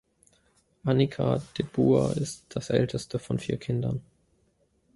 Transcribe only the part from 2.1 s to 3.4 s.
ist das älteste von